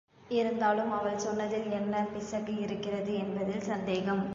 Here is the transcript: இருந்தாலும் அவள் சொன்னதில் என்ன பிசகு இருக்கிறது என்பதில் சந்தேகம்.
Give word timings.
இருந்தாலும் 0.29 0.91
அவள் 0.91 1.17
சொன்னதில் 1.17 1.69
என்ன 1.71 2.03
பிசகு 2.13 2.55
இருக்கிறது 2.57 3.13
என்பதில் 3.15 3.67
சந்தேகம். 3.71 4.23